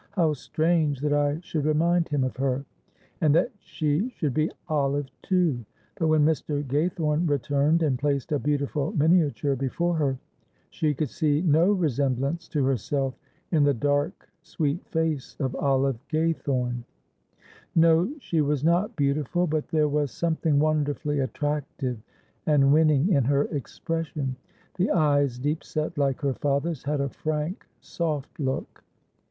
[0.09, 2.65] "How strange that I should remind him of her,
[3.21, 6.63] and that she should be Olive too!" but when Mr.
[6.63, 10.17] Gaythorne returned and placed a beautiful miniature before her,
[10.71, 13.13] she could see no resemblance to herself
[13.51, 16.83] in the dark sweet face of Olive Gaythorne.
[17.75, 21.99] No, she was not beautiful, but there was something wonderfully attractive
[22.47, 24.35] and winning in her expression;
[24.77, 28.83] the eyes, deep set like her father's, had a frank soft look.